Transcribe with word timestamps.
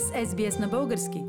сте 0.00 0.26
с 0.26 0.34
SBS 0.34 0.60
на 0.60 0.68
български. 0.68 1.22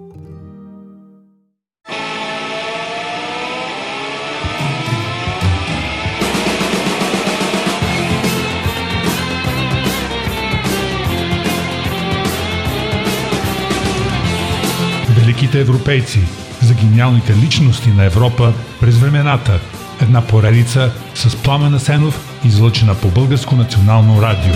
Великите 15.10 15.60
европейци 15.60 16.20
за 16.62 16.74
гениалните 16.74 17.36
личности 17.36 17.90
на 17.90 18.06
Европа 18.06 18.54
през 18.80 18.98
времената. 18.98 19.60
Една 20.02 20.28
поредица 20.28 20.92
с 21.16 21.44
Пламена 21.44 21.80
Сенов, 21.80 22.42
излъчена 22.46 22.96
по 22.96 23.08
Българско 23.08 23.56
национално 23.56 24.22
радио. 24.22 24.54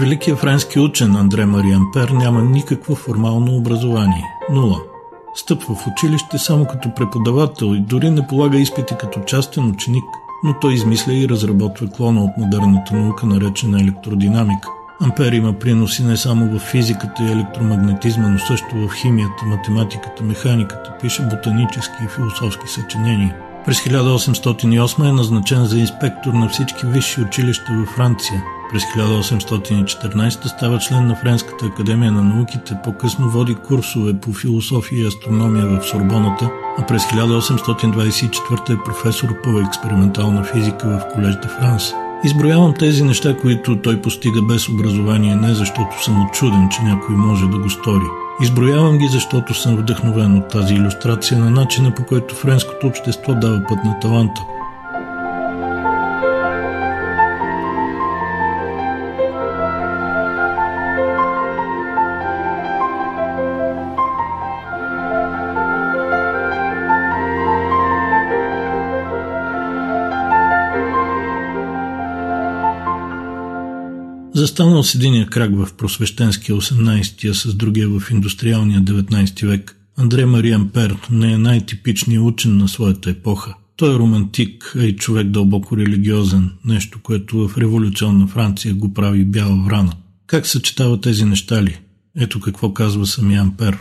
Великият 0.00 0.38
френски 0.38 0.80
учен 0.80 1.16
Андре 1.16 1.46
Мари 1.46 1.72
Ампер 1.72 2.08
няма 2.08 2.42
никакво 2.42 2.94
формално 2.94 3.56
образование. 3.56 4.24
Нула. 4.52 4.80
Стъпва 5.34 5.74
в 5.74 5.86
училище 5.86 6.38
само 6.38 6.64
като 6.64 6.94
преподавател 6.94 7.66
и 7.66 7.80
дори 7.80 8.10
не 8.10 8.26
полага 8.26 8.58
изпити 8.58 8.94
като 9.00 9.20
частен 9.20 9.70
ученик, 9.70 10.04
но 10.44 10.54
той 10.60 10.74
измисля 10.74 11.12
и 11.14 11.28
разработва 11.28 11.86
клона 11.86 12.24
от 12.24 12.30
модерната 12.38 12.94
наука, 12.94 13.26
наречена 13.26 13.80
електродинамика. 13.80 14.68
Ампер 15.00 15.32
има 15.32 15.52
приноси 15.52 16.04
не 16.04 16.16
само 16.16 16.46
в 16.46 16.58
физиката 16.58 17.22
и 17.22 17.32
електромагнетизма, 17.32 18.28
но 18.28 18.38
също 18.38 18.76
в 18.76 18.94
химията, 18.94 19.44
математиката, 19.46 20.24
механиката, 20.24 20.94
пише 21.02 21.22
ботанически 21.22 22.04
и 22.04 22.08
философски 22.08 22.68
съчинения. 22.68 23.36
През 23.66 23.80
1808 23.80 25.08
е 25.08 25.12
назначен 25.12 25.64
за 25.64 25.78
инспектор 25.78 26.32
на 26.32 26.48
всички 26.48 26.86
висши 26.86 27.20
училища 27.20 27.72
във 27.72 27.88
Франция– 27.88 28.42
през 28.72 28.82
1814 28.82 30.46
става 30.46 30.78
член 30.78 31.06
на 31.06 31.16
Френската 31.16 31.66
академия 31.66 32.12
на 32.12 32.22
науките, 32.22 32.76
по-късно 32.84 33.30
води 33.30 33.54
курсове 33.54 34.14
по 34.20 34.32
философия 34.32 35.02
и 35.02 35.06
астрономия 35.06 35.66
в 35.66 35.82
Сорбоната, 35.82 36.50
а 36.78 36.86
през 36.86 37.04
1824 37.04 38.70
е 38.70 38.84
професор 38.84 39.28
по 39.42 39.58
експериментална 39.58 40.44
физика 40.44 40.88
в 40.88 41.14
Колеж 41.14 41.34
де 41.34 41.48
Франс. 41.48 41.92
Изброявам 42.24 42.74
тези 42.74 43.04
неща, 43.04 43.36
които 43.36 43.82
той 43.82 44.02
постига 44.02 44.42
без 44.42 44.68
образование, 44.68 45.36
не 45.36 45.54
защото 45.54 46.04
съм 46.04 46.26
очуден, 46.26 46.68
че 46.68 46.82
някой 46.82 47.16
може 47.16 47.46
да 47.46 47.58
го 47.58 47.70
стори. 47.70 48.04
Изброявам 48.42 48.98
ги, 48.98 49.08
защото 49.08 49.54
съм 49.54 49.76
вдъхновен 49.76 50.38
от 50.38 50.48
тази 50.48 50.74
иллюстрация 50.74 51.38
на 51.38 51.50
начина 51.50 51.94
по 51.94 52.04
който 52.04 52.34
френското 52.34 52.86
общество 52.86 53.34
дава 53.34 53.62
път 53.68 53.84
на 53.84 54.00
таланта– 54.00 54.40
Застанал 74.38 74.82
с 74.82 74.94
единия 74.94 75.26
крак 75.26 75.50
в 75.54 75.68
просвещенския 75.76 76.56
18-я, 76.56 77.34
с 77.34 77.54
другия 77.54 77.88
в 77.88 78.10
индустриалния 78.10 78.80
19 78.80 79.46
век, 79.46 79.76
Андре 79.96 80.26
Мариан 80.26 80.68
Пер 80.68 80.96
не 81.10 81.32
е 81.32 81.38
най-типичният 81.38 82.24
учен 82.24 82.56
на 82.56 82.68
своята 82.68 83.10
епоха. 83.10 83.54
Той 83.76 83.94
е 83.94 83.98
романтик, 83.98 84.74
а 84.78 84.84
и 84.84 84.96
човек 84.96 85.26
дълбоко 85.26 85.76
религиозен, 85.76 86.50
нещо, 86.64 86.98
което 87.02 87.48
в 87.48 87.58
революционна 87.58 88.26
Франция 88.26 88.74
го 88.74 88.94
прави 88.94 89.24
бяла 89.24 89.64
врана. 89.64 89.92
Как 90.26 90.46
съчетава 90.46 91.00
тези 91.00 91.24
неща 91.24 91.62
ли? 91.62 91.78
Ето 92.16 92.40
какво 92.40 92.74
казва 92.74 93.06
самия 93.06 93.42
Ампер. 93.42 93.78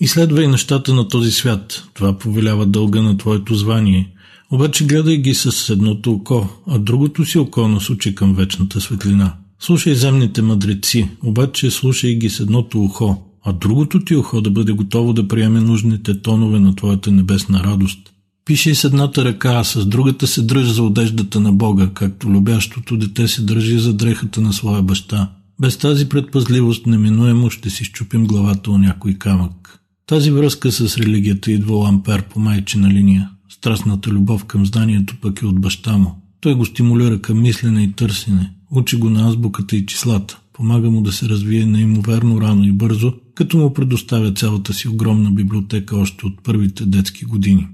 Изследвай 0.00 0.48
нещата 0.48 0.94
на 0.94 1.08
този 1.08 1.32
свят. 1.32 1.84
Това 1.94 2.18
повелява 2.18 2.66
дълга 2.66 3.02
на 3.02 3.16
твоето 3.16 3.54
звание. 3.54 4.12
Обаче 4.50 4.86
гледай 4.86 5.16
ги 5.16 5.34
с 5.34 5.72
едното 5.72 6.12
око, 6.12 6.48
а 6.66 6.78
другото 6.78 7.24
си 7.24 7.38
око 7.38 7.68
насочи 7.68 8.14
към 8.14 8.34
вечната 8.34 8.80
светлина. 8.80 9.36
Слушай 9.60 9.94
земните 9.94 10.42
мъдреци, 10.42 11.08
обаче 11.24 11.70
слушай 11.70 12.14
ги 12.14 12.30
с 12.30 12.40
едното 12.40 12.84
ухо, 12.84 13.22
а 13.44 13.52
другото 13.52 14.04
ти 14.04 14.16
ухо 14.16 14.40
да 14.40 14.50
бъде 14.50 14.72
готово 14.72 15.12
да 15.12 15.28
приеме 15.28 15.60
нужните 15.60 16.22
тонове 16.22 16.60
на 16.60 16.74
твоята 16.74 17.12
небесна 17.12 17.64
радост. 17.64 17.98
Пиши 18.44 18.74
с 18.74 18.84
едната 18.84 19.24
ръка, 19.24 19.52
а 19.54 19.64
с 19.64 19.86
другата 19.86 20.26
се 20.26 20.42
дръж 20.42 20.66
за 20.66 20.82
одеждата 20.82 21.40
на 21.40 21.52
Бога, 21.52 21.90
както 21.94 22.30
любящото 22.30 22.96
дете 22.96 23.28
се 23.28 23.42
държи 23.42 23.78
за 23.78 23.94
дрехата 23.94 24.40
на 24.40 24.52
своя 24.52 24.82
баща. 24.82 25.30
Без 25.60 25.76
тази 25.76 26.08
предпазливост 26.08 26.86
неминуемо 26.86 27.50
ще 27.50 27.70
си 27.70 27.84
щупим 27.84 28.26
главата 28.26 28.70
о 28.70 28.78
някой 28.78 29.14
камък. 29.14 29.80
Тази 30.06 30.30
връзка 30.30 30.72
с 30.72 30.98
религията 30.98 31.52
идва 31.52 31.88
Ампер 31.88 32.22
по 32.22 32.40
майчина 32.40 32.90
линия. 32.90 33.30
Страстната 33.48 34.10
любов 34.10 34.44
към 34.44 34.66
знанието 34.66 35.16
пък 35.22 35.42
е 35.42 35.46
от 35.46 35.60
баща 35.60 35.96
му. 35.96 36.22
Той 36.40 36.54
го 36.54 36.64
стимулира 36.64 37.22
към 37.22 37.42
мислене 37.42 37.82
и 37.82 37.92
търсене. 37.92 38.55
Учи 38.70 38.96
го 38.96 39.10
на 39.10 39.28
азбуката 39.28 39.76
и 39.76 39.86
числата. 39.86 40.40
Помага 40.52 40.90
му 40.90 41.02
да 41.02 41.12
се 41.12 41.28
развие 41.28 41.66
неимоверно 41.66 42.40
рано 42.40 42.64
и 42.64 42.72
бързо, 42.72 43.12
като 43.34 43.58
му 43.58 43.74
предоставя 43.74 44.32
цялата 44.32 44.74
си 44.74 44.88
огромна 44.88 45.30
библиотека 45.30 45.96
още 45.96 46.26
от 46.26 46.42
първите 46.42 46.86
детски 46.86 47.24
години. 47.24 47.68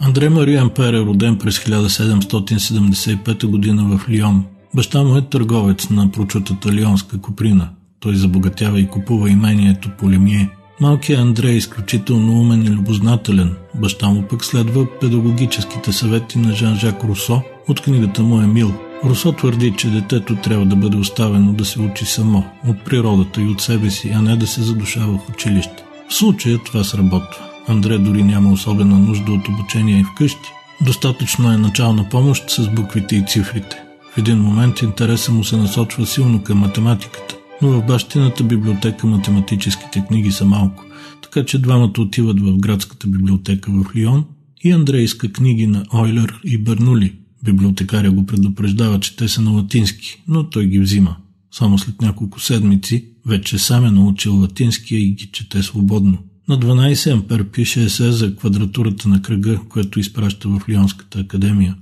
Андре 0.00 0.30
Мари 0.30 0.56
Ампер 0.56 0.92
е 0.92 1.00
роден 1.00 1.38
през 1.38 1.58
1775 1.58 3.40
г. 3.40 3.96
в 3.96 4.08
Лион, 4.08 4.44
Баща 4.76 5.02
му 5.02 5.16
е 5.16 5.22
търговец 5.22 5.90
на 5.90 6.10
прочутата 6.12 6.72
Лионска 6.72 7.20
куприна. 7.20 7.68
Той 8.00 8.14
забогатява 8.14 8.80
и 8.80 8.88
купува 8.88 9.30
имението 9.30 9.90
по 9.98 10.10
Лемие. 10.10 10.50
Малкият 10.80 11.20
Андрей 11.20 11.52
е 11.52 11.56
изключително 11.56 12.40
умен 12.40 12.62
и 12.62 12.70
любознателен. 12.70 13.54
Баща 13.74 14.08
му 14.08 14.22
пък 14.22 14.44
следва 14.44 14.86
педагогическите 15.00 15.92
съвети 15.92 16.38
на 16.38 16.52
Жан-Жак 16.52 17.04
Русо 17.04 17.42
от 17.68 17.80
книгата 17.80 18.22
му 18.22 18.40
Емил. 18.40 18.74
Русо 19.04 19.32
твърди, 19.32 19.74
че 19.76 19.90
детето 19.90 20.36
трябва 20.36 20.66
да 20.66 20.76
бъде 20.76 20.96
оставено 20.96 21.52
да 21.52 21.64
се 21.64 21.80
учи 21.80 22.04
само, 22.04 22.44
от 22.68 22.84
природата 22.84 23.42
и 23.42 23.48
от 23.48 23.60
себе 23.60 23.90
си, 23.90 24.12
а 24.14 24.22
не 24.22 24.36
да 24.36 24.46
се 24.46 24.62
задушава 24.62 25.18
в 25.18 25.28
училище. 25.28 25.84
В 26.08 26.14
случая 26.14 26.58
това 26.58 26.84
сработва. 26.84 27.44
Андре 27.68 27.98
дори 27.98 28.22
няма 28.22 28.52
особена 28.52 28.98
нужда 28.98 29.32
от 29.32 29.48
обучение 29.48 30.04
вкъщи. 30.04 30.52
Достатъчно 30.80 31.52
е 31.52 31.56
начална 31.56 32.08
помощ 32.08 32.50
с 32.50 32.68
буквите 32.68 33.16
и 33.16 33.24
цифрите. 33.26 33.85
В 34.16 34.18
един 34.18 34.38
момент 34.38 34.82
интереса 34.82 35.32
му 35.32 35.44
се 35.44 35.56
насочва 35.56 36.06
силно 36.06 36.42
към 36.42 36.58
математиката. 36.58 37.36
но 37.62 37.68
в 37.68 37.86
бащината 37.86 38.44
библиотека 38.44 39.06
математическите 39.06 40.04
книги 40.08 40.32
са 40.32 40.44
малко, 40.44 40.84
така 41.22 41.44
че 41.44 41.58
двамата 41.58 41.92
отиват 41.98 42.40
в 42.40 42.58
градската 42.58 43.06
библиотека 43.06 43.70
в 43.72 43.96
Лион 43.96 44.24
и 44.64 44.70
Андрей 44.70 45.02
иска 45.02 45.32
книги 45.32 45.66
на 45.66 45.84
Ойлер 45.94 46.40
и 46.44 46.58
Бернули. 46.58 47.12
Библиотекаря 47.44 48.10
го 48.10 48.26
предупреждава, 48.26 49.00
че 49.00 49.16
те 49.16 49.28
са 49.28 49.42
на 49.42 49.50
латински, 49.50 50.22
но 50.28 50.50
той 50.50 50.66
ги 50.66 50.80
взима. 50.80 51.16
Само 51.50 51.78
след 51.78 52.02
няколко 52.02 52.40
седмици 52.40 53.08
вече 53.26 53.58
сам 53.58 53.86
е 53.86 53.90
научил 53.90 54.40
латинския 54.40 55.00
и 55.00 55.10
ги 55.10 55.26
чете 55.32 55.62
свободно. 55.62 56.18
На 56.48 56.58
12 56.58 57.12
ампер 57.12 57.44
пише 57.44 57.82
есе 57.82 58.12
за 58.12 58.36
квадратурата 58.36 59.08
на 59.08 59.22
кръга, 59.22 59.60
което 59.68 60.00
изпраща 60.00 60.48
в 60.48 60.60
Лионската 60.68 61.20
академия. 61.20 61.76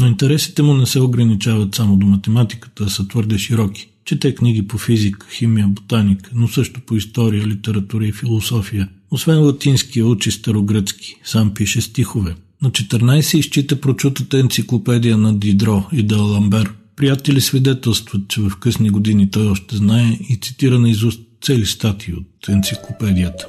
Но 0.00 0.06
интересите 0.06 0.62
му 0.62 0.74
не 0.74 0.86
се 0.86 1.00
ограничават 1.00 1.74
само 1.74 1.96
до 1.96 2.06
математиката, 2.06 2.84
а 2.84 2.88
са 2.88 3.08
твърде 3.08 3.38
широки. 3.38 3.88
Чете 4.04 4.34
книги 4.34 4.68
по 4.68 4.78
физика, 4.78 5.26
химия, 5.30 5.68
ботаника, 5.68 6.30
но 6.34 6.48
също 6.48 6.80
по 6.80 6.96
история, 6.96 7.46
литература 7.46 8.06
и 8.06 8.12
философия. 8.12 8.88
Освен 9.10 9.42
латинския 9.42 10.06
учи 10.06 10.30
старогръцки, 10.30 11.14
сам 11.24 11.54
пише 11.54 11.80
стихове. 11.80 12.34
На 12.62 12.70
14 12.70 13.38
изчита 13.38 13.80
прочутата 13.80 14.38
енциклопедия 14.38 15.16
на 15.16 15.38
Дидро 15.38 15.84
и 15.92 16.02
Даламбер. 16.02 16.72
Приятели 16.96 17.40
свидетелстват, 17.40 18.28
че 18.28 18.40
в 18.40 18.52
късни 18.60 18.90
години 18.90 19.30
той 19.30 19.46
още 19.46 19.76
знае 19.76 20.18
и 20.28 20.36
цитира 20.36 20.78
на 20.78 20.90
изуст 20.90 21.20
цели 21.42 21.66
статии 21.66 22.14
от 22.14 22.48
енциклопедията. 22.48 23.46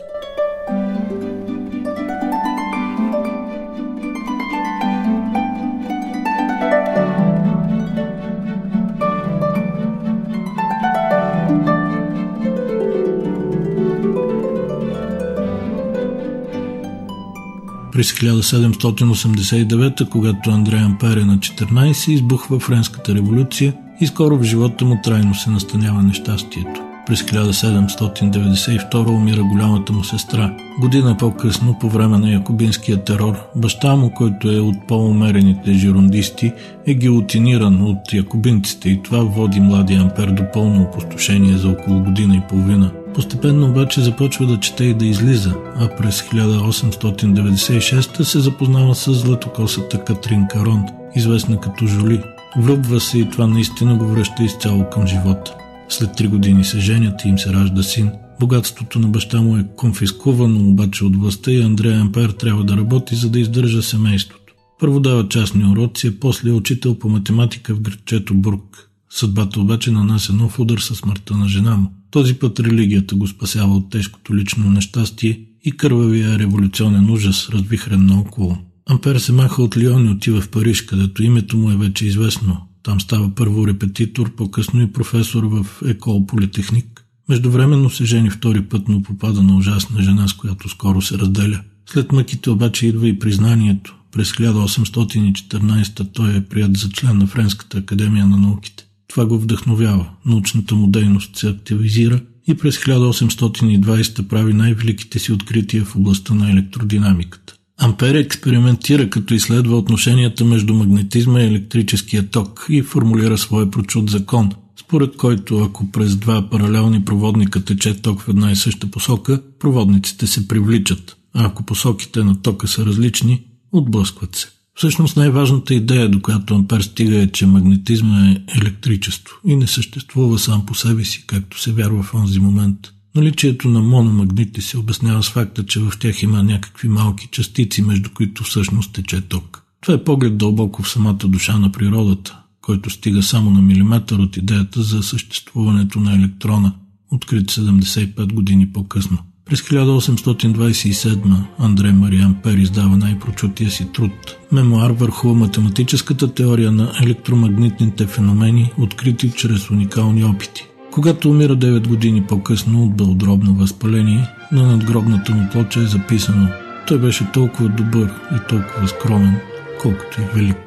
През 17.98 18.14
1789, 18.14 20.10
когато 20.10 20.50
Андрея 20.50 20.84
Ампер 20.84 21.18
е 21.18 21.26
на 21.26 21.38
14, 21.38 22.12
избухва 22.12 22.60
Френската 22.60 23.16
революция 23.16 23.74
и 24.02 24.08
скоро 24.08 24.38
в 24.38 24.44
живота 24.44 24.86
му 24.86 25.00
трайно 25.04 25.36
се 25.36 25.50
настанява 25.50 26.04
нещастието. 26.04 26.87
През 27.08 27.22
1792 27.22 29.10
умира 29.10 29.44
голямата 29.44 29.94
му 29.94 30.04
сестра. 30.04 30.54
Година 30.80 31.18
по-късно, 31.18 31.80
по 31.80 31.90
време 31.90 32.18
на 32.18 32.32
якобинския 32.32 33.04
терор, 33.04 33.36
баща 33.56 33.96
му, 33.96 34.10
който 34.10 34.52
е 34.52 34.60
от 34.60 34.76
по-умерените 34.88 35.74
жирондисти, 35.74 36.54
е 36.88 36.94
гилотиниран 36.94 37.82
от 37.82 38.14
якобинците 38.14 38.90
и 38.90 39.04
това 39.04 39.20
води 39.20 39.60
младия 39.60 40.02
Ампер 40.02 40.28
до 40.28 40.44
пълно 40.54 40.82
опустошение 40.82 41.58
за 41.58 41.70
около 41.70 42.04
година 42.04 42.36
и 42.36 42.42
половина. 42.50 42.92
Постепенно 43.14 43.68
обаче 43.68 44.02
започва 44.02 44.46
да 44.46 44.60
чете 44.60 44.84
и 44.84 44.94
да 44.94 45.06
излиза, 45.06 45.54
а 45.80 45.90
през 45.98 46.22
1896 46.22 48.24
се 48.24 48.40
запознава 48.40 48.96
с 48.96 49.14
златокосата 49.14 50.04
Катрин 50.04 50.48
Карон, 50.50 50.86
известна 51.16 51.60
като 51.60 51.88
Жули. 51.88 52.22
Влюбва 52.58 53.00
се 53.00 53.20
и 53.20 53.30
това 53.30 53.48
наистина 53.48 53.96
го 53.96 54.06
връща 54.06 54.44
изцяло 54.44 54.90
към 54.90 55.08
живота. 55.08 55.56
След 55.90 56.16
три 56.16 56.28
години 56.28 56.64
се 56.64 56.80
женят 56.80 57.26
и 57.26 57.28
им 57.28 57.40
се 57.40 57.54
ражда 57.54 57.84
син. 57.84 58.12
Богатството 58.40 59.00
на 59.00 59.08
баща 59.08 59.42
му 59.42 59.58
е 59.58 59.68
конфискувано 59.76 60.70
обаче 60.70 61.06
от 61.06 61.16
властта 61.16 61.52
и 61.52 61.62
Андрея 61.62 62.00
Ампер 62.00 62.30
трябва 62.30 62.64
да 62.64 62.78
работи, 62.78 63.16
за 63.16 63.30
да 63.30 63.40
издържа 63.40 63.84
семейството. 63.84 64.54
Първо 64.80 65.00
дава 65.00 65.30
частни 65.30 65.66
уроци, 65.66 66.08
а 66.08 66.20
после 66.20 66.50
е 66.50 66.54
учител 66.54 66.96
по 67.00 67.10
математика 67.10 67.76
в 67.76 67.82
градчето 67.82 68.34
Бург. 68.34 68.90
Съдбата 69.10 69.60
обаче 69.60 69.92
нанася 69.92 70.34
нов 70.34 70.60
удар 70.60 70.78
със 70.78 70.98
смъртта 70.98 71.38
на 71.38 71.48
жена 71.48 71.78
му. 71.78 71.92
Този 72.12 72.34
път 72.34 72.60
религията 72.60 73.16
го 73.16 73.28
спасява 73.28 73.76
от 73.76 73.90
тежкото 73.90 74.36
лично 74.36 74.70
нещастие 74.70 75.40
и 75.64 75.72
кървавия 75.72 76.40
революционен 76.40 77.10
ужас, 77.10 77.50
развихрен 77.50 78.06
наоколо. 78.06 78.58
Ампер 78.90 79.18
се 79.18 79.32
маха 79.32 79.64
от 79.64 79.78
Лион 79.78 80.08
и 80.08 80.10
отива 80.10 80.42
в 80.42 80.50
Париж, 80.50 80.82
където 80.82 81.24
името 81.24 81.58
му 81.58 81.72
е 81.72 81.78
вече 81.78 82.06
известно. 82.06 82.67
Там 82.88 83.02
става 83.02 83.36
първо 83.36 83.68
репетитор, 83.68 84.36
по-късно 84.36 84.82
и 84.82 84.94
професор 84.94 85.44
в 85.44 85.66
Екол 85.86 86.26
Политехник. 86.26 87.06
Междувременно 87.30 87.90
се 87.90 88.06
жени 88.06 88.30
втори 88.30 88.62
път, 88.62 88.88
но 88.88 89.04
попада 89.04 89.44
на 89.44 89.58
ужасна 89.58 90.02
жена, 90.02 90.28
с 90.28 90.34
която 90.34 90.70
скоро 90.70 91.02
се 91.02 91.18
разделя. 91.18 91.62
След 91.90 92.12
мъките 92.12 92.50
обаче 92.50 92.88
идва 92.88 93.08
и 93.08 93.20
признанието. 93.20 93.96
През 94.12 94.32
1814 94.32 96.14
той 96.14 96.36
е 96.36 96.46
прият 96.46 96.78
за 96.78 96.90
член 96.90 97.18
на 97.18 97.28
Френската 97.28 97.78
академия 97.78 98.28
на 98.28 98.38
науките. 98.38 98.86
Това 99.08 99.26
го 99.26 99.40
вдъхновява. 99.40 100.10
Научната 100.26 100.76
му 100.76 100.88
дейност 100.88 101.36
се 101.36 101.50
активизира 101.50 102.22
и 102.48 102.58
през 102.58 102.78
1820 102.78 104.28
прави 104.28 104.54
най-великите 104.54 105.20
си 105.20 105.32
открития 105.32 105.86
в 105.86 105.96
областта 105.96 106.34
на 106.34 106.52
електродинамиката. 106.52 107.57
Ампер 107.80 108.16
експериментира 108.16 109.10
като 109.10 109.34
изследва 109.34 109.78
отношенията 109.78 110.46
между 110.46 110.74
магнетизма 110.74 111.42
и 111.42 111.48
електрическия 111.48 112.30
ток 112.30 112.66
и 112.70 112.82
формулира 112.82 113.38
своя 113.38 113.72
прочут 113.72 114.10
закон, 114.10 114.52
според 114.80 115.18
който 115.18 115.58
ако 115.58 115.92
през 115.92 116.16
два 116.16 116.50
паралелни 116.50 117.06
проводника 117.06 117.66
тече 117.66 118.02
ток 118.02 118.22
в 118.22 118.30
една 118.30 118.52
и 118.52 118.56
съща 118.56 118.88
посока, 118.88 119.42
проводниците 119.60 120.28
се 120.28 120.48
привличат, 120.48 121.18
а 121.34 121.46
ако 121.46 121.64
посоките 121.64 122.24
на 122.24 122.42
тока 122.42 122.68
са 122.68 122.86
различни, 122.86 123.44
отблъскват 123.72 124.36
се. 124.36 124.48
Всъщност 124.76 125.18
най-важната 125.18 125.74
идея, 125.74 126.10
до 126.10 126.22
която 126.22 126.56
Ампер 126.56 126.82
стига 126.82 127.18
е, 127.18 127.28
че 127.28 127.46
магнетизма 127.46 128.30
е 128.30 128.38
електричество 128.58 129.36
и 129.46 129.56
не 129.56 129.68
съществува 129.68 130.40
сам 130.40 130.66
по 130.66 130.76
себе 130.76 131.06
си, 131.06 131.24
както 131.28 131.62
се 131.62 131.72
вярва 131.72 132.04
в 132.04 132.14
онзи 132.14 132.40
момент. 132.40 132.78
Наличието 133.18 133.70
на 133.70 133.80
мономагнити 133.80 134.62
се 134.62 134.78
обяснява 134.78 135.24
с 135.24 135.30
факта, 135.30 135.66
че 135.66 135.80
в 135.80 135.92
тях 136.00 136.24
има 136.24 136.44
някакви 136.44 136.88
малки 136.88 137.28
частици, 137.32 137.82
между 137.82 138.10
които 138.14 138.44
всъщност 138.44 138.94
тече 138.94 139.22
ток. 139.22 139.64
Това 139.82 139.94
е 139.94 140.04
поглед 140.04 140.38
дълбоко 140.38 140.84
в 140.84 140.90
самата 140.90 141.14
душа 141.14 141.60
на 141.60 141.72
природата, 141.72 142.38
който 142.62 142.90
стига 142.90 143.24
само 143.24 143.52
на 143.52 143.62
милиметър 143.62 144.18
от 144.18 144.38
идеята 144.38 144.82
за 144.84 145.04
съществуването 145.04 146.00
на 146.00 146.16
електрона, 146.16 146.74
открит 147.12 147.52
75 147.52 148.34
години 148.34 148.72
по-късно. 148.74 149.18
През 149.46 149.62
1827 149.62 151.44
Андрей 151.60 151.92
Мариан 151.92 152.36
Пер 152.44 152.58
издава 152.58 152.98
най-прочутия 152.98 153.72
си 153.72 153.88
труд– 153.94 154.12
мемуар 154.52 154.92
върху 154.92 155.36
математическата 155.36 156.34
теория 156.34 156.72
на 156.72 156.94
електромагнитните 157.04 158.08
феномени, 158.08 158.72
открити 158.78 159.32
чрез 159.32 159.70
уникални 159.70 160.24
опити. 160.24 160.68
Когато 160.98 161.30
умира 161.30 161.56
9 161.58 161.88
години 161.88 162.24
по-късно 162.24 162.84
от 162.84 162.98
белодробно 162.98 163.54
възпаление, 163.54 164.30
на 164.52 164.64
надгробната 164.64 165.32
му 165.36 165.50
плоча 165.52 165.80
е 165.80 165.86
записано 165.86 166.48
«Той 166.88 167.00
беше 167.00 167.32
толкова 167.32 167.70
добър 167.70 168.14
и 168.36 168.48
толкова 168.50 168.88
скромен, 168.88 169.40
колкото 169.82 170.22
и 170.22 170.26
велик». 170.36 170.67